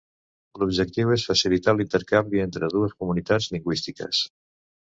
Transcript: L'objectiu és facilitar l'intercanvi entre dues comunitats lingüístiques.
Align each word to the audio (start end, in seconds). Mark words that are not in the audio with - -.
L'objectiu 0.61 1.11
és 1.15 1.25
facilitar 1.31 1.75
l'intercanvi 1.77 2.43
entre 2.47 2.71
dues 2.73 2.99
comunitats 3.05 3.51
lingüístiques. 3.57 4.27